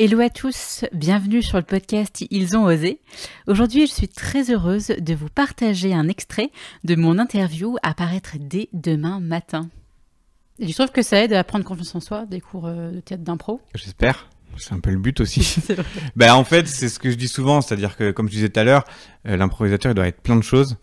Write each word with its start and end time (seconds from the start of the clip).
Hello 0.00 0.20
à 0.20 0.30
tous, 0.30 0.84
bienvenue 0.92 1.42
sur 1.42 1.56
le 1.56 1.64
podcast 1.64 2.24
Ils 2.30 2.56
ont 2.56 2.66
osé. 2.66 3.00
Aujourd'hui, 3.48 3.88
je 3.88 3.92
suis 3.92 4.06
très 4.06 4.48
heureuse 4.48 4.92
de 4.96 5.12
vous 5.12 5.28
partager 5.28 5.92
un 5.92 6.06
extrait 6.06 6.52
de 6.84 6.94
mon 6.94 7.18
interview 7.18 7.74
à 7.82 7.94
paraître 7.94 8.36
dès 8.38 8.68
demain 8.72 9.18
matin. 9.18 9.68
Et 10.60 10.68
je 10.68 10.72
trouve 10.72 10.92
que 10.92 11.02
ça 11.02 11.20
aide 11.20 11.32
à 11.32 11.42
prendre 11.42 11.64
confiance 11.64 11.96
en 11.96 12.00
soi, 12.00 12.26
des 12.26 12.40
cours 12.40 12.68
euh, 12.68 12.92
de 12.92 13.00
théâtre 13.00 13.24
d'impro. 13.24 13.60
J'espère. 13.74 14.28
C'est 14.56 14.72
un 14.72 14.78
peu 14.78 14.92
le 14.92 15.00
but 15.00 15.20
aussi. 15.20 15.56
ben, 16.14 16.32
en 16.32 16.44
fait, 16.44 16.68
c'est 16.68 16.88
ce 16.88 17.00
que 17.00 17.10
je 17.10 17.16
dis 17.16 17.26
souvent, 17.26 17.60
c'est-à-dire 17.60 17.96
que, 17.96 18.12
comme 18.12 18.28
je 18.28 18.34
disais 18.34 18.50
tout 18.50 18.60
à 18.60 18.62
l'heure, 18.62 18.84
euh, 19.26 19.36
l'improvisateur, 19.36 19.90
il 19.90 19.96
doit 19.96 20.06
être 20.06 20.20
plein 20.20 20.36
de 20.36 20.42
choses, 20.42 20.76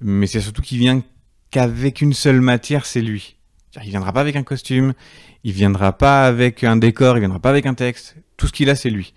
mais 0.00 0.26
c'est 0.26 0.40
surtout 0.40 0.62
qu'il 0.62 0.78
vient 0.78 1.02
qu'avec 1.50 2.00
une 2.00 2.14
seule 2.14 2.40
matière, 2.40 2.86
c'est 2.86 3.02
lui. 3.02 3.36
Il 3.82 3.90
viendra 3.90 4.12
pas 4.12 4.20
avec 4.20 4.36
un 4.36 4.42
costume, 4.42 4.94
il 5.42 5.52
viendra 5.52 5.96
pas 5.96 6.26
avec 6.26 6.64
un 6.64 6.76
décor, 6.76 7.16
il 7.16 7.20
viendra 7.20 7.40
pas 7.40 7.50
avec 7.50 7.66
un 7.66 7.74
texte. 7.74 8.16
Tout 8.36 8.46
ce 8.46 8.52
qu'il 8.52 8.70
a, 8.70 8.76
c'est 8.76 8.90
lui. 8.90 9.14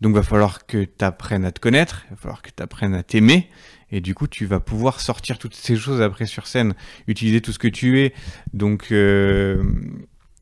Donc, 0.00 0.14
va 0.14 0.22
falloir 0.22 0.66
que 0.66 0.84
tu 0.84 1.04
apprennes 1.04 1.44
à 1.44 1.52
te 1.52 1.60
connaître, 1.60 2.04
va 2.10 2.16
falloir 2.16 2.42
que 2.42 2.50
tu 2.54 2.62
apprennes 2.62 2.94
à 2.94 3.02
t'aimer, 3.02 3.48
et 3.90 4.00
du 4.00 4.14
coup, 4.14 4.26
tu 4.26 4.46
vas 4.46 4.60
pouvoir 4.60 5.00
sortir 5.00 5.38
toutes 5.38 5.54
ces 5.54 5.76
choses 5.76 6.02
après 6.02 6.26
sur 6.26 6.46
scène, 6.46 6.74
utiliser 7.06 7.40
tout 7.40 7.52
ce 7.52 7.58
que 7.58 7.68
tu 7.68 8.00
es. 8.00 8.14
Donc, 8.52 8.92
euh, 8.92 9.62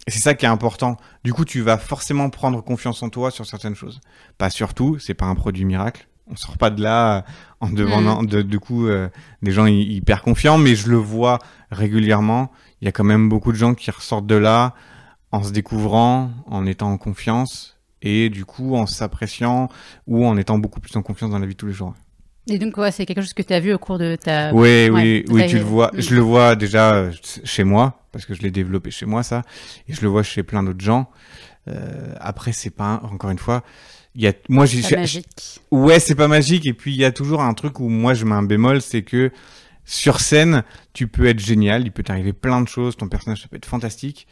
c'est 0.09 0.19
ça 0.19 0.35
qui 0.35 0.45
est 0.45 0.49
important. 0.49 0.97
Du 1.25 1.33
coup, 1.33 1.45
tu 1.45 1.61
vas 1.61 1.79
forcément 1.79 2.29
prendre 2.31 2.63
confiance 2.63 3.03
en 3.03 3.09
toi 3.09 3.31
sur 3.31 3.47
certaines 3.47 3.75
choses. 3.75 4.01
Pas 4.39 4.51
sur 4.51 4.75
tout, 4.75 4.99
c'est 4.99 5.15
pas 5.15 5.27
un 5.27 5.35
produit 5.35 5.65
miracle. 5.65 6.07
On 6.31 6.37
sort 6.37 6.59
pas 6.59 6.71
de 6.71 6.83
là 6.83 7.25
en 7.61 7.69
devenant, 7.71 8.23
Mm. 8.23 8.27
de, 8.27 8.43
du 8.43 8.59
coup, 8.59 8.87
euh, 8.89 9.09
des 9.43 9.53
gens 9.53 9.67
hy- 9.67 9.95
hyper 9.97 10.23
confiants, 10.23 10.59
mais 10.59 10.75
je 10.75 10.89
le 10.91 10.97
vois 10.97 11.39
régulièrement. 11.71 12.51
Il 12.81 12.85
y 12.85 12.89
a 12.89 12.93
quand 12.93 13.05
même 13.05 13.29
beaucoup 13.29 13.53
de 13.53 13.57
gens 13.57 13.75
qui 13.75 13.91
ressortent 13.91 14.27
de 14.27 14.35
là 14.35 14.75
en 15.33 15.43
se 15.43 15.53
découvrant, 15.53 16.31
en 16.47 16.67
étant 16.67 16.91
en 16.91 16.99
confiance, 16.99 17.77
et 18.03 18.29
du 18.29 18.45
coup, 18.45 18.75
en 18.77 18.87
s'appréciant 18.87 19.69
ou 20.07 20.27
en 20.27 20.37
étant 20.37 20.59
beaucoup 20.59 20.81
plus 20.81 20.95
en 20.97 21.03
confiance 21.03 21.31
dans 21.31 21.39
la 21.39 21.47
vie 21.47 21.55
de 21.55 21.59
tous 21.59 21.67
les 21.67 21.73
jours. 21.73 21.95
Et 22.49 22.59
donc, 22.59 22.77
ouais, 22.77 22.93
c'est 22.93 23.07
quelque 23.07 23.23
chose 23.23 23.33
que 23.33 23.43
tu 23.43 23.53
as 23.53 23.59
vu 23.61 23.73
au 23.73 23.79
cours 23.79 23.99
de 23.99 24.15
ta... 24.17 24.53
Oui, 24.55 24.89
ouais, 24.89 24.91
oui, 24.91 25.25
oui, 25.29 25.47
tu 25.49 25.57
le 25.59 25.65
vois. 25.65 25.91
Mm. 25.95 26.01
Je 26.01 26.15
le 26.15 26.21
vois 26.21 26.55
déjà 26.55 26.95
euh, 26.95 27.13
chez 27.45 27.65
moi, 27.65 28.03
parce 28.13 28.25
que 28.25 28.35
je 28.35 28.43
l'ai 28.43 28.53
développé 28.53 28.91
chez 28.93 29.07
moi, 29.07 29.23
ça. 29.25 29.43
Et 29.89 29.95
je 29.95 30.01
le 30.03 30.09
vois 30.09 30.23
chez 30.23 30.43
plein 30.45 30.63
d'autres 30.63 30.85
gens. 30.85 31.09
Euh, 31.69 32.15
après, 32.21 32.53
c'est 32.53 32.71
pas, 32.71 33.01
un- 33.03 33.09
encore 33.13 33.31
une 33.31 33.39
fois, 33.41 33.63
y 34.23 34.27
a, 34.27 34.33
moi, 34.49 34.67
j'ai, 34.67 34.83
magique. 34.97 35.61
ouais, 35.71 36.01
c'est 36.01 36.15
pas 36.15 36.29
magique. 36.29 36.67
Et 36.67 36.73
puis, 36.73 36.93
il 36.93 36.99
y 36.99 37.05
a 37.05 37.13
toujours 37.13 37.43
un 37.43 37.55
truc 37.55 37.81
où 37.81 37.89
moi, 37.89 38.15
je 38.15 38.25
mets 38.25 38.35
un 38.35 38.43
bémol, 38.43 38.81
c'est 38.81 39.03
que 39.03 39.31
sur 39.85 40.21
scène, 40.21 40.65
tu 40.93 41.07
peux 41.07 41.27
être 41.27 41.39
génial, 41.39 41.83
il 41.83 41.93
peut 41.93 42.03
t'arriver 42.03 42.33
plein 42.33 42.61
de 42.61 42.69
choses, 42.69 42.97
ton 42.97 43.09
personnage, 43.09 43.43
ça 43.43 43.49
peut 43.49 43.57
être 43.57 43.67
fantastique. 43.67 44.27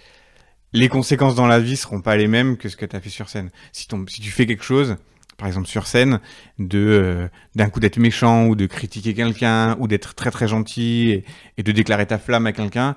Les 0.73 0.89
conséquences 0.89 1.37
dans 1.37 1.47
la 1.47 1.61
vie 1.61 1.77
seront 1.77 2.01
pas 2.01 2.17
les 2.17 2.27
mêmes 2.27 2.57
que 2.57 2.69
ce 2.69 2.77
que 2.77 2.85
tu 2.85 2.97
as 2.97 3.01
fait 3.01 3.11
sur 3.11 3.29
scène. 3.29 3.51
Si, 3.73 3.87
ton, 3.87 4.05
si 4.09 4.21
tu 4.21 4.31
fais 4.31 4.47
quelque 4.47 4.65
chose, 4.65 4.97
par 5.37 5.47
exemple 5.47 5.69
sur 5.69 5.87
scène, 5.87 6.19
de 6.59 6.79
euh, 6.79 7.29
d'un 7.55 7.71
coup 7.71 7.79
d'être 7.79 7.99
méchant 7.99 8.47
ou 8.47 8.57
de 8.57 8.67
critiquer 8.67 9.15
quelqu'un 9.15 9.77
ou 9.79 9.87
d'être 9.87 10.15
très 10.15 10.33
très 10.33 10.49
gentil 10.49 11.11
et, 11.11 11.25
et 11.59 11.63
de 11.63 11.71
déclarer 11.71 12.07
ta 12.07 12.19
flamme 12.19 12.47
à 12.47 12.53
quelqu'un, 12.53 12.97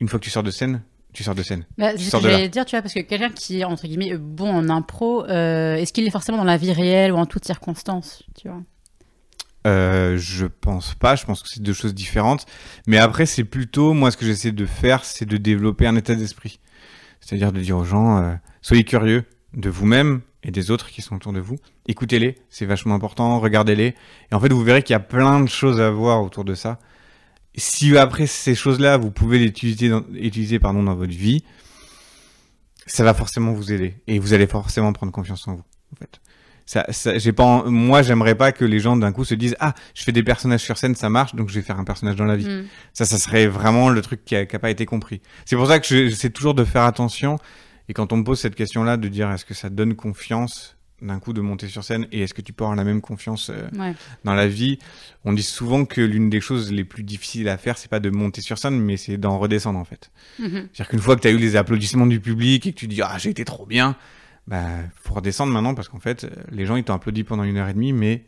une 0.00 0.08
fois 0.08 0.18
que 0.18 0.24
tu 0.24 0.30
sors 0.30 0.42
de 0.42 0.50
scène, 0.50 0.82
tu 1.12 1.24
sors 1.24 1.34
de 1.34 1.42
scène. 1.42 1.64
Bah, 1.76 1.92
c'est 1.96 2.10
ce 2.10 2.16
que 2.16 2.22
j'allais 2.22 2.48
dire, 2.48 2.64
tu 2.64 2.76
vois, 2.76 2.82
parce 2.82 2.94
que 2.94 3.00
quelqu'un 3.00 3.30
qui 3.30 3.60
est, 3.60 3.64
entre 3.64 3.86
guillemets, 3.86 4.16
bon 4.16 4.50
en 4.50 4.68
impro, 4.68 5.24
euh, 5.24 5.74
est-ce 5.76 5.92
qu'il 5.92 6.06
est 6.06 6.10
forcément 6.10 6.38
dans 6.38 6.44
la 6.44 6.56
vie 6.56 6.72
réelle 6.72 7.12
ou 7.12 7.16
en 7.16 7.26
toutes 7.26 7.44
circonstances, 7.44 8.22
tu 8.40 8.48
vois? 8.48 8.62
Euh, 9.66 10.16
je 10.16 10.46
pense 10.46 10.94
pas, 10.94 11.16
je 11.16 11.26
pense 11.26 11.42
que 11.42 11.48
c'est 11.48 11.62
deux 11.62 11.72
choses 11.72 11.94
différentes. 11.94 12.46
Mais 12.86 12.98
après, 12.98 13.26
c'est 13.26 13.44
plutôt, 13.44 13.92
moi, 13.92 14.10
ce 14.10 14.16
que 14.16 14.24
j'essaie 14.24 14.52
de 14.52 14.66
faire, 14.66 15.04
c'est 15.04 15.26
de 15.26 15.36
développer 15.36 15.86
un 15.86 15.96
état 15.96 16.14
d'esprit. 16.14 16.60
C'est-à-dire 17.20 17.52
de 17.52 17.60
dire 17.60 17.76
aux 17.76 17.84
gens, 17.84 18.18
euh, 18.18 18.34
soyez 18.62 18.84
curieux 18.84 19.24
de 19.54 19.68
vous-même 19.68 20.22
et 20.42 20.50
des 20.50 20.70
autres 20.70 20.88
qui 20.88 21.02
sont 21.02 21.16
autour 21.16 21.32
de 21.32 21.40
vous. 21.40 21.56
Écoutez-les, 21.86 22.36
c'est 22.48 22.64
vachement 22.64 22.94
important, 22.94 23.38
regardez-les. 23.40 23.94
Et 24.30 24.34
en 24.34 24.40
fait, 24.40 24.50
vous 24.50 24.62
verrez 24.62 24.82
qu'il 24.82 24.94
y 24.94 24.96
a 24.96 25.00
plein 25.00 25.40
de 25.40 25.48
choses 25.48 25.80
à 25.80 25.90
voir 25.90 26.22
autour 26.22 26.44
de 26.44 26.54
ça. 26.54 26.78
Si 27.56 27.96
après 27.96 28.26
ces 28.26 28.54
choses-là, 28.54 28.96
vous 28.96 29.10
pouvez 29.10 29.38
les 29.38 29.46
utiliser 29.46 29.88
dans, 29.88 30.02
utiliser, 30.14 30.58
pardon, 30.58 30.82
dans 30.82 30.94
votre 30.94 31.12
vie, 31.12 31.44
ça 32.86 33.04
va 33.04 33.14
forcément 33.14 33.52
vous 33.52 33.72
aider. 33.72 33.94
Et 34.06 34.18
vous 34.18 34.32
allez 34.32 34.46
forcément 34.46 34.92
prendre 34.92 35.12
confiance 35.12 35.46
en 35.48 35.54
vous, 35.56 35.64
en 35.92 35.96
fait. 35.96 36.20
Ça, 36.66 36.86
ça, 36.90 37.18
j'ai 37.18 37.32
pas, 37.32 37.64
moi, 37.64 38.02
j'aimerais 38.02 38.36
pas 38.36 38.52
que 38.52 38.64
les 38.64 38.78
gens 38.78 38.96
d'un 38.96 39.10
coup 39.10 39.24
se 39.24 39.34
disent 39.34 39.56
ah, 39.58 39.74
je 39.92 40.04
fais 40.04 40.12
des 40.12 40.22
personnages 40.22 40.60
sur 40.62 40.78
scène, 40.78 40.94
ça 40.94 41.08
marche, 41.10 41.34
donc 41.34 41.48
je 41.48 41.54
vais 41.56 41.62
faire 41.62 41.80
un 41.80 41.84
personnage 41.84 42.14
dans 42.14 42.24
la 42.26 42.36
vie. 42.36 42.48
Mm. 42.48 42.66
Ça, 42.92 43.04
ça 43.04 43.18
serait 43.18 43.48
vraiment 43.48 43.88
le 43.88 44.00
truc 44.02 44.24
qui 44.24 44.36
a, 44.36 44.46
qui 44.46 44.54
a 44.54 44.58
pas 44.60 44.70
été 44.70 44.86
compris. 44.86 45.20
C'est 45.46 45.56
pour 45.56 45.66
ça 45.66 45.80
que 45.80 45.86
je- 45.88 46.06
j'essaie 46.08 46.30
toujours 46.30 46.54
de 46.54 46.64
faire 46.64 46.84
attention. 46.84 47.38
Et 47.88 47.92
quand 47.92 48.12
on 48.12 48.18
me 48.18 48.22
pose 48.24 48.38
cette 48.38 48.54
question-là, 48.54 48.96
de 48.96 49.08
dire 49.08 49.28
est-ce 49.32 49.44
que 49.44 49.54
ça 49.54 49.68
donne 49.68 49.96
confiance 49.96 50.76
d'un 51.02 51.18
coup 51.18 51.32
de 51.32 51.40
monter 51.40 51.68
sur 51.68 51.82
scène 51.84 52.06
et 52.12 52.20
est-ce 52.22 52.34
que 52.34 52.42
tu 52.42 52.52
peux 52.52 52.64
avoir 52.64 52.76
la 52.76 52.84
même 52.84 53.00
confiance 53.00 53.50
euh, 53.50 53.68
Ouais. 53.78 53.94
dans 54.24 54.34
la 54.34 54.46
vie? 54.48 54.78
On 55.24 55.32
dit 55.32 55.42
souvent 55.42 55.84
que 55.84 56.00
l'une 56.00 56.30
des 56.30 56.40
choses 56.40 56.72
les 56.72 56.84
plus 56.84 57.02
difficiles 57.02 57.48
à 57.48 57.56
faire, 57.58 57.78
c'est 57.78 57.90
pas 57.90 58.00
de 58.00 58.10
monter 58.10 58.40
sur 58.40 58.58
scène, 58.58 58.78
mais 58.80 58.96
c'est 58.96 59.16
d'en 59.16 59.38
redescendre 59.38 59.78
en 59.78 59.84
fait. 59.84 60.10
Mhm. 60.38 60.68
C'est-à-dire 60.72 60.88
qu'une 60.88 60.98
fois 61.00 61.16
que 61.16 61.20
tu 61.22 61.28
as 61.28 61.32
eu 61.32 61.38
les 61.38 61.56
applaudissements 61.56 62.06
du 62.06 62.20
public 62.20 62.66
et 62.66 62.72
que 62.72 62.78
tu 62.78 62.86
dis 62.86 63.00
ah 63.02 63.16
j'ai 63.18 63.30
été 63.30 63.44
trop 63.44 63.66
bien, 63.66 63.96
bah 64.46 64.66
faut 64.94 65.14
redescendre 65.14 65.52
maintenant 65.52 65.74
parce 65.74 65.88
qu'en 65.88 66.00
fait 66.00 66.24
euh, 66.24 66.30
les 66.50 66.66
gens 66.66 66.76
ils 66.76 66.84
t'ont 66.84 66.94
applaudi 66.94 67.24
pendant 67.24 67.42
une 67.44 67.56
heure 67.56 67.68
et 67.68 67.74
demie, 67.74 67.92
mais 67.92 68.24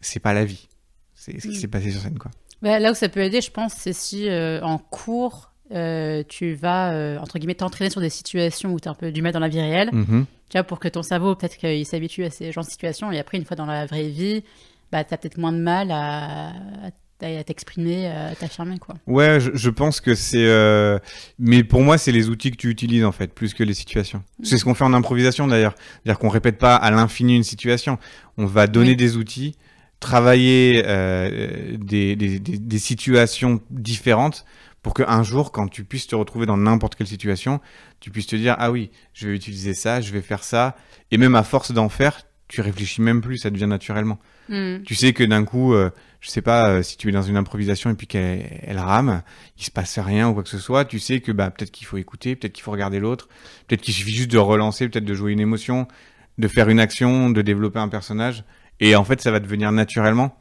c'est 0.00 0.20
pas 0.20 0.32
la 0.34 0.44
vie. 0.44 0.68
C'est 1.14 1.40
ce 1.40 1.48
qui 1.48 1.56
Mm. 1.56 1.60
s'est 1.60 1.68
passé 1.68 1.90
sur 1.90 2.00
scène 2.00 2.18
quoi. 2.18 2.30
Bah, 2.62 2.78
là 2.78 2.92
où 2.92 2.94
ça 2.94 3.08
peut 3.08 3.20
aider, 3.20 3.40
je 3.40 3.50
pense, 3.50 3.74
c'est 3.74 3.92
si 3.92 4.28
euh, 4.28 4.60
en 4.62 4.78
cours, 4.78 5.52
euh, 5.72 6.22
tu 6.28 6.54
vas, 6.54 6.92
euh, 6.92 7.18
entre 7.18 7.38
guillemets, 7.38 7.54
t'entraîner 7.54 7.90
sur 7.90 8.00
des 8.00 8.10
situations 8.10 8.72
où 8.72 8.80
tu 8.80 8.88
as 8.88 8.92
un 8.92 8.94
peu 8.94 9.10
du 9.12 9.22
mal 9.22 9.32
dans 9.32 9.40
la 9.40 9.48
vie 9.48 9.60
réelle. 9.60 9.90
Mhm. 9.92 10.26
Tu 10.50 10.58
vois, 10.58 10.64
pour 10.64 10.78
que 10.78 10.88
ton 10.88 11.02
cerveau, 11.02 11.34
peut-être 11.34 11.56
qu'il 11.56 11.86
s'habitue 11.86 12.24
à 12.24 12.30
ces 12.30 12.52
genres 12.52 12.64
de 12.64 12.70
situations. 12.70 13.10
Et 13.10 13.18
après, 13.18 13.38
une 13.38 13.44
fois 13.44 13.56
dans 13.56 13.66
la 13.66 13.86
vraie 13.86 14.08
vie, 14.08 14.44
bah, 14.92 15.02
tu 15.04 15.14
as 15.14 15.16
peut-être 15.16 15.38
moins 15.38 15.52
de 15.52 15.58
mal 15.58 15.90
à, 15.90 16.48
à, 16.50 17.26
à 17.26 17.44
t'exprimer, 17.44 18.06
à 18.08 18.34
t'affirmer, 18.34 18.78
quoi. 18.78 18.96
Ouais, 19.06 19.40
je, 19.40 19.50
je 19.54 19.70
pense 19.70 20.00
que 20.02 20.14
c'est. 20.14 20.44
euh, 20.46 20.98
Mais 21.38 21.64
pour 21.64 21.80
moi, 21.80 21.96
c'est 21.96 22.12
les 22.12 22.28
outils 22.28 22.50
que 22.50 22.56
tu 22.56 22.68
utilises 22.68 23.04
en 23.04 23.12
fait, 23.12 23.32
plus 23.32 23.54
que 23.54 23.64
les 23.64 23.72
situations. 23.74 24.22
C'est 24.42 24.58
ce 24.58 24.64
qu'on 24.64 24.74
fait 24.74 24.84
en 24.84 24.92
improvisation 24.92 25.46
d'ailleurs. 25.48 25.74
C'est-à-dire 26.02 26.18
qu'on 26.18 26.28
répète 26.28 26.58
pas 26.58 26.76
à 26.76 26.90
l'infini 26.90 27.34
une 27.34 27.42
situation. 27.42 27.98
On 28.36 28.44
va 28.44 28.66
donner 28.66 28.90
Oui. 28.90 28.96
des 28.96 29.16
outils, 29.16 29.56
travailler 30.00 30.82
euh, 30.86 31.76
des, 31.78 32.16
des, 32.16 32.38
des, 32.38 32.58
des 32.58 32.78
situations 32.78 33.60
différentes 33.70 34.44
pour 34.82 34.92
qu'un 34.92 35.22
jour, 35.22 35.50
quand 35.50 35.66
tu 35.68 35.82
puisses 35.84 36.06
te 36.06 36.14
retrouver 36.14 36.44
dans 36.44 36.58
n'importe 36.58 36.94
quelle 36.94 37.06
situation, 37.06 37.60
tu 38.00 38.10
puisses 38.10 38.26
te 38.26 38.36
dire 38.36 38.54
ah 38.58 38.70
oui, 38.70 38.90
je 39.14 39.28
vais 39.28 39.34
utiliser 39.34 39.72
ça, 39.72 40.02
je 40.02 40.12
vais 40.12 40.20
faire 40.20 40.44
ça, 40.44 40.76
et 41.10 41.16
même 41.16 41.34
à 41.34 41.42
force 41.42 41.72
d'en 41.72 41.88
faire, 41.88 42.20
tu 42.48 42.60
réfléchis 42.60 43.00
même 43.00 43.22
plus, 43.22 43.38
ça 43.38 43.50
devient 43.50 43.66
naturellement. 43.66 44.18
Mm. 44.50 44.82
Tu 44.82 44.94
sais 44.94 45.14
que 45.14 45.24
d'un 45.24 45.44
coup, 45.44 45.72
euh, 45.72 45.90
je 46.20 46.28
sais 46.28 46.42
pas, 46.42 46.68
euh, 46.68 46.82
si 46.82 46.98
tu 46.98 47.08
es 47.08 47.12
dans 47.12 47.22
une 47.22 47.38
improvisation 47.38 47.90
et 47.90 47.94
puis 47.94 48.06
qu'elle 48.06 48.60
elle 48.62 48.78
rame, 48.78 49.22
il 49.58 49.64
se 49.64 49.70
passe 49.70 49.98
rien 49.98 50.28
ou 50.28 50.34
quoi 50.34 50.42
que 50.42 50.50
ce 50.50 50.58
soit, 50.58 50.84
tu 50.84 50.98
sais 50.98 51.20
que 51.20 51.32
bah 51.32 51.50
peut-être 51.50 51.70
qu'il 51.70 51.86
faut 51.86 51.96
écouter, 51.96 52.36
peut-être 52.36 52.52
qu'il 52.52 52.62
faut 52.62 52.70
regarder 52.70 53.00
l'autre, 53.00 53.28
peut-être 53.66 53.80
qu'il 53.80 53.94
suffit 53.94 54.14
juste 54.14 54.30
de 54.30 54.38
relancer, 54.38 54.86
peut-être 54.88 55.06
de 55.06 55.14
jouer 55.14 55.32
une 55.32 55.40
émotion, 55.40 55.88
de 56.36 56.48
faire 56.48 56.68
une 56.68 56.80
action, 56.80 57.30
de 57.30 57.40
développer 57.40 57.78
un 57.78 57.88
personnage, 57.88 58.44
et 58.80 58.96
en 58.96 59.04
fait 59.04 59.20
ça 59.20 59.30
va 59.30 59.40
devenir 59.40 59.72
naturellement. 59.72 60.36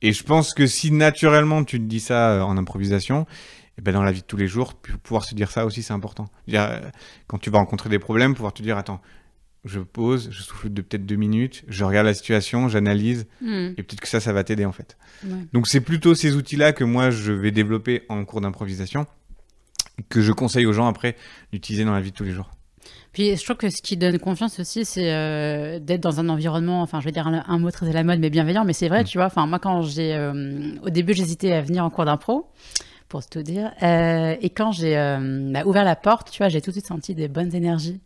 Et 0.00 0.12
je 0.12 0.24
pense 0.24 0.52
que 0.52 0.66
si 0.66 0.90
naturellement 0.90 1.62
tu 1.64 1.78
te 1.78 1.84
dis 1.84 2.00
ça 2.00 2.32
euh, 2.32 2.40
en 2.40 2.56
improvisation, 2.56 3.26
et 3.78 3.82
ben 3.82 3.92
dans 3.92 4.02
la 4.02 4.12
vie 4.12 4.20
de 4.22 4.26
tous 4.26 4.36
les 4.36 4.48
jours, 4.48 4.74
pouvoir 4.74 5.24
se 5.24 5.34
dire 5.34 5.50
ça 5.50 5.64
aussi 5.64 5.82
c'est 5.82 5.92
important. 5.92 6.26
Euh, 6.52 6.80
quand 7.26 7.38
tu 7.38 7.50
vas 7.50 7.58
rencontrer 7.58 7.88
des 7.88 7.98
problèmes, 7.98 8.34
pouvoir 8.34 8.52
te 8.52 8.62
dire 8.62 8.76
attends, 8.76 9.00
je 9.64 9.78
pose, 9.78 10.28
je 10.32 10.42
souffle 10.42 10.70
de 10.72 10.82
peut-être 10.82 11.06
deux 11.06 11.14
minutes, 11.16 11.62
je 11.68 11.84
regarde 11.84 12.06
la 12.06 12.14
situation, 12.14 12.68
j'analyse, 12.68 13.26
Mm. 13.40 13.74
et 13.76 13.82
peut-être 13.84 14.00
que 14.00 14.08
ça, 14.08 14.18
ça 14.18 14.32
va 14.32 14.42
t'aider 14.42 14.64
en 14.64 14.72
fait. 14.72 14.96
Ouais. 15.24 15.30
Donc 15.52 15.68
c'est 15.68 15.80
plutôt 15.80 16.16
ces 16.16 16.34
outils-là 16.34 16.72
que 16.72 16.82
moi 16.82 17.10
je 17.10 17.32
vais 17.32 17.52
développer 17.52 18.02
en 18.08 18.24
cours 18.24 18.40
d'improvisation, 18.40 19.06
que 20.08 20.20
je 20.20 20.32
conseille 20.32 20.66
aux 20.66 20.72
gens 20.72 20.88
après 20.88 21.16
d'utiliser 21.52 21.84
dans 21.84 21.92
la 21.92 22.00
vie 22.00 22.10
de 22.10 22.16
tous 22.16 22.24
les 22.24 22.32
jours. 22.32 22.50
Puis 23.12 23.36
je 23.36 23.44
trouve 23.44 23.56
que 23.56 23.68
ce 23.68 23.82
qui 23.82 23.96
donne 23.96 24.18
confiance 24.18 24.58
aussi, 24.58 24.84
c'est 24.84 25.12
euh, 25.12 25.78
d'être 25.78 26.00
dans 26.00 26.18
un 26.20 26.28
environnement, 26.28 26.82
enfin 26.82 27.00
je 27.00 27.04
vais 27.04 27.12
dire 27.12 27.26
un, 27.26 27.44
un 27.46 27.58
mot 27.58 27.70
très 27.70 27.88
à 27.88 27.92
la 27.92 28.04
mode, 28.04 28.18
mais 28.20 28.30
bienveillant, 28.30 28.64
mais 28.64 28.72
c'est 28.72 28.88
vrai, 28.88 29.02
Mm. 29.02 29.06
tu 29.06 29.18
vois, 29.18 29.26
enfin 29.26 29.46
moi 29.46 29.58
quand 29.58 29.82
j'ai, 29.82 30.14
euh, 30.14 30.74
au 30.82 30.90
début 30.90 31.12
j'hésitais 31.14 31.52
à 31.52 31.60
venir 31.60 31.84
en 31.84 31.90
cours 31.90 32.04
d'impro, 32.06 32.46
pour 33.08 33.26
tout 33.26 33.42
dire, 33.42 33.72
euh, 33.82 34.34
et 34.40 34.48
quand 34.50 34.72
j'ai 34.72 34.94
bah, 35.52 35.62
ouvert 35.66 35.84
la 35.84 35.96
porte, 35.96 36.30
tu 36.30 36.38
vois, 36.38 36.48
j'ai 36.48 36.62
tout 36.62 36.70
de 36.70 36.76
suite 36.76 36.86
senti 36.86 37.14
des 37.14 37.28
bonnes 37.28 37.54
énergies 37.54 38.00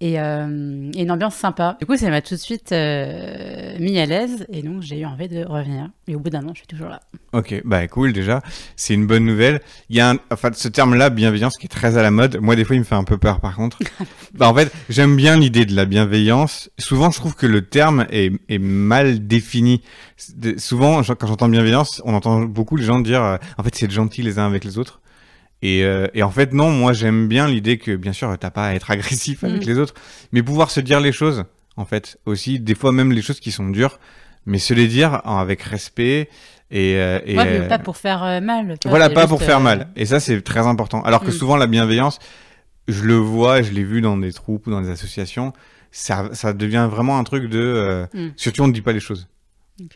et, 0.00 0.20
euh, 0.20 0.90
et 0.94 1.02
une 1.02 1.10
ambiance 1.10 1.34
sympa. 1.34 1.76
Du 1.80 1.86
coup 1.86 1.96
ça 1.96 2.10
m'a 2.10 2.20
tout 2.20 2.34
de 2.34 2.40
suite 2.40 2.72
euh, 2.72 3.76
mis 3.78 3.98
à 3.98 4.06
l'aise, 4.06 4.46
et 4.52 4.62
donc 4.62 4.82
j'ai 4.82 5.00
eu 5.00 5.06
envie 5.06 5.28
de 5.28 5.44
revenir. 5.44 5.90
Et 6.08 6.14
au 6.14 6.20
bout 6.20 6.30
d'un 6.30 6.46
an, 6.46 6.50
je 6.52 6.58
suis 6.58 6.66
toujours 6.66 6.88
là. 6.88 7.00
Ok, 7.32 7.62
bah 7.64 7.86
cool 7.88 8.12
déjà, 8.12 8.42
c'est 8.76 8.94
une 8.94 9.06
bonne 9.06 9.24
nouvelle. 9.24 9.60
Il 9.88 9.96
y 9.96 10.00
a 10.00 10.10
un, 10.10 10.18
enfin 10.30 10.50
ce 10.52 10.68
terme-là, 10.68 11.10
bienveillance, 11.10 11.56
qui 11.56 11.66
est 11.66 11.70
très 11.70 11.96
à 11.96 12.02
la 12.02 12.10
mode. 12.10 12.38
Moi 12.40 12.56
des 12.56 12.64
fois 12.64 12.76
il 12.76 12.80
me 12.80 12.84
fait 12.84 12.94
un 12.94 13.04
peu 13.04 13.18
peur 13.18 13.40
par 13.40 13.56
contre. 13.56 13.78
bah 14.34 14.48
en 14.48 14.54
fait, 14.54 14.72
j'aime 14.88 15.16
bien 15.16 15.36
l'idée 15.36 15.64
de 15.64 15.74
la 15.74 15.86
bienveillance. 15.86 16.70
Souvent 16.78 17.10
je 17.10 17.18
trouve 17.18 17.34
que 17.34 17.46
le 17.46 17.62
terme 17.62 18.06
est, 18.10 18.32
est 18.48 18.58
mal 18.58 19.26
défini. 19.26 19.82
Souvent 20.58 21.02
quand 21.02 21.26
j'entends 21.26 21.48
bienveillance, 21.48 22.02
on 22.04 22.14
entend 22.14 22.42
beaucoup 22.42 22.76
les 22.76 22.84
gens 22.84 23.00
dire, 23.00 23.22
euh, 23.22 23.36
en 23.58 23.62
fait 23.62 23.74
c'est 23.74 23.86
être 23.86 23.92
gentil 23.92 24.22
les 24.22 24.38
uns 24.38 24.46
avec 24.46 24.64
les 24.64 24.78
autres. 24.78 25.00
Et, 25.68 25.84
euh, 25.84 26.06
et 26.14 26.22
en 26.22 26.30
fait, 26.30 26.52
non, 26.52 26.70
moi 26.70 26.92
j'aime 26.92 27.26
bien 27.28 27.46
l'idée 27.48 27.76
que, 27.78 27.96
bien 27.96 28.12
sûr, 28.12 28.36
t'as 28.38 28.50
pas 28.50 28.66
à 28.68 28.74
être 28.74 28.90
agressif 28.96 29.42
avec 29.44 29.62
Mm. 29.64 29.68
les 29.70 29.78
autres, 29.78 29.94
mais 30.32 30.42
pouvoir 30.42 30.70
se 30.70 30.80
dire 30.80 31.00
les 31.00 31.12
choses, 31.12 31.44
en 31.76 31.84
fait, 31.84 32.18
aussi, 32.26 32.60
des 32.60 32.74
fois 32.74 32.92
même 32.92 33.10
les 33.12 33.22
choses 33.22 33.40
qui 33.40 33.50
sont 33.52 33.68
dures, 33.68 33.98
mais 34.46 34.58
se 34.58 34.74
les 34.74 34.86
dire 34.86 35.20
avec 35.26 35.62
respect 35.62 36.28
et, 36.70 36.96
euh, 36.96 37.18
et 37.26 37.36
Ouais, 37.36 37.60
mais 37.60 37.68
pas 37.68 37.78
pour 37.78 37.96
faire 37.96 38.22
euh, 38.22 38.40
mal. 38.40 38.76
voilà, 38.84 39.08
pas 39.10 39.26
pour 39.26 39.42
faire 39.42 39.58
euh, 39.58 39.60
mal. 39.70 39.88
Et 39.96 40.04
ça, 40.06 40.20
c'est 40.20 40.40
très 40.42 40.66
important. 40.66 41.00
Alors 41.02 41.20
que 41.22 41.28
Mm. 41.30 41.38
souvent, 41.40 41.56
la 41.56 41.66
bienveillance, 41.66 42.18
je 42.88 43.02
le 43.02 43.14
vois, 43.16 43.62
je 43.62 43.72
l'ai 43.72 43.82
vu 43.84 44.00
dans 44.00 44.16
des 44.16 44.32
troupes 44.32 44.66
ou 44.68 44.70
dans 44.70 44.80
des 44.82 44.90
associations, 44.90 45.52
ça, 45.90 46.28
ça 46.32 46.52
devient 46.52 46.86
vraiment 46.90 47.18
un 47.18 47.24
truc 47.24 47.48
de. 47.48 48.06
Mm. 48.14 48.28
Surtout, 48.36 48.62
on 48.62 48.68
ne 48.68 48.72
dit 48.72 48.82
pas 48.82 48.92
les 48.92 49.00
choses. 49.00 49.26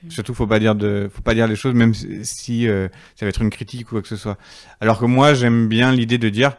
Surtout, 0.08 0.34
faut 0.34 0.46
pas 0.46 0.58
dire 0.58 0.74
de, 0.74 1.10
faut 1.12 1.22
pas 1.22 1.34
dire 1.34 1.46
les 1.46 1.56
choses, 1.56 1.74
même 1.74 1.94
si 1.94 2.68
euh, 2.68 2.88
ça 3.16 3.24
va 3.24 3.28
être 3.28 3.40
une 3.40 3.50
critique 3.50 3.88
ou 3.88 3.94
quoi 3.94 4.02
que 4.02 4.08
ce 4.08 4.16
soit. 4.16 4.36
Alors 4.80 4.98
que 4.98 5.06
moi, 5.06 5.32
j'aime 5.32 5.68
bien 5.68 5.92
l'idée 5.92 6.18
de 6.18 6.28
dire, 6.28 6.56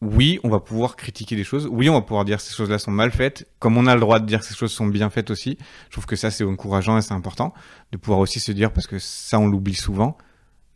oui, 0.00 0.38
on 0.44 0.48
va 0.48 0.60
pouvoir 0.60 0.94
critiquer 0.94 1.34
des 1.34 1.42
choses. 1.42 1.68
Oui, 1.70 1.88
on 1.90 1.94
va 1.94 2.02
pouvoir 2.02 2.24
dire 2.24 2.36
que 2.36 2.44
ces 2.44 2.54
choses-là 2.54 2.78
sont 2.78 2.92
mal 2.92 3.10
faites. 3.10 3.48
Comme 3.58 3.76
on 3.76 3.86
a 3.86 3.94
le 3.94 4.00
droit 4.00 4.20
de 4.20 4.26
dire 4.26 4.40
que 4.40 4.46
ces 4.46 4.54
choses 4.54 4.70
sont 4.70 4.86
bien 4.86 5.10
faites 5.10 5.30
aussi. 5.30 5.58
Je 5.88 5.92
trouve 5.92 6.06
que 6.06 6.14
ça, 6.14 6.30
c'est 6.30 6.44
encourageant 6.44 6.96
et 6.96 7.02
c'est 7.02 7.14
important 7.14 7.52
de 7.90 7.96
pouvoir 7.96 8.20
aussi 8.20 8.38
se 8.38 8.52
dire, 8.52 8.72
parce 8.72 8.86
que 8.86 8.98
ça, 9.00 9.40
on 9.40 9.48
l'oublie 9.48 9.74
souvent, 9.74 10.16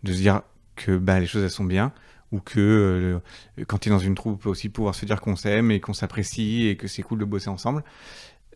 de 0.02 0.12
se 0.12 0.18
dire 0.18 0.42
que 0.74 0.96
bah, 0.96 1.20
les 1.20 1.26
choses, 1.26 1.44
elles 1.44 1.50
sont 1.50 1.64
bien. 1.64 1.92
Ou 2.32 2.40
que 2.40 3.20
euh, 3.58 3.64
quand 3.66 3.78
tu 3.78 3.90
es 3.90 3.92
dans 3.92 3.98
une 3.98 4.14
troupe, 4.14 4.46
aussi 4.46 4.70
pouvoir 4.70 4.94
se 4.94 5.04
dire 5.04 5.20
qu'on 5.20 5.36
s'aime 5.36 5.70
et 5.70 5.80
qu'on 5.80 5.92
s'apprécie 5.92 6.66
et 6.66 6.76
que 6.76 6.88
c'est 6.88 7.02
cool 7.02 7.18
de 7.18 7.24
bosser 7.26 7.50
ensemble. 7.50 7.84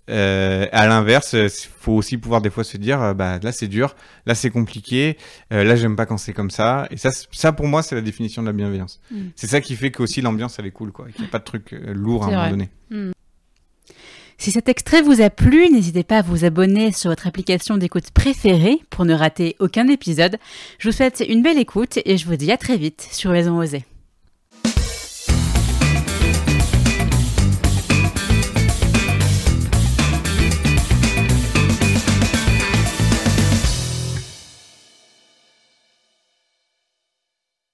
Euh, 0.08 0.67
à 0.73 0.87
l'inverse, 0.87 1.32
il 1.35 1.49
faut 1.81 1.93
aussi 1.93 2.17
pouvoir 2.17 2.41
des 2.41 2.50
fois 2.50 2.64
se 2.64 2.76
dire, 2.76 3.03
euh, 3.03 3.14
bah 3.14 3.38
là 3.43 3.53
c'est 3.53 3.67
dur, 3.67 3.97
là 4.25 4.35
c'est 4.35 4.50
compliqué, 4.50 5.17
euh, 5.53 5.64
là 5.64 5.76
j'aime 5.76 5.97
pas 5.97 6.06
quand 6.06 6.17
c'est 6.17 6.32
comme 6.32 6.50
ça. 6.50 6.87
Et 6.91 6.97
ça, 6.97 7.11
ça 7.32 7.53
pour 7.53 7.67
moi, 7.67 7.82
c'est 7.82 7.94
la 7.94 8.00
définition 8.00 8.43
de 8.43 8.47
la 8.47 8.53
bienveillance. 8.53 9.00
Mm. 9.11 9.29
C'est 9.35 9.49
ça 9.49 9.61
qui 9.61 9.75
fait 9.76 9.91
qu'aussi 9.91 10.20
l'ambiance 10.20 10.58
elle 10.58 10.67
est 10.67 10.70
cool, 10.70 10.93
quoi. 10.93 11.06
Qu'il 11.11 11.23
n'y 11.23 11.29
a 11.29 11.31
pas 11.31 11.38
de 11.38 11.44
truc 11.44 11.73
euh, 11.73 11.93
lourd 11.93 12.25
à 12.25 12.29
un 12.29 12.31
moment 12.31 12.50
donné. 12.50 12.70
Si 14.38 14.50
cet 14.50 14.69
extrait 14.69 15.00
vous 15.00 15.23
a 15.23 15.31
plu, 15.31 15.70
n'hésitez 15.70 16.05
pas 16.05 16.19
à 16.19 16.23
vous 16.23 16.44
abonner 16.44 16.93
sur 16.93 17.09
votre 17.09 17.26
application 17.26 17.79
d'écoute 17.79 18.11
préférée 18.11 18.79
pour 18.91 19.06
ne 19.06 19.14
rater 19.14 19.56
aucun 19.61 19.88
épisode. 19.88 20.37
Je 20.79 20.91
vous 20.91 20.94
souhaite 20.94 21.25
une 21.26 21.43
belle 21.43 21.59
écoute 21.59 21.99
et 22.05 22.19
je 22.19 22.26
vous 22.26 22.37
dis 22.37 22.52
à 22.52 22.59
très 22.59 22.76
vite 22.76 23.09
sur 23.11 23.31
Maison 23.31 23.56
Osée. 23.59 23.87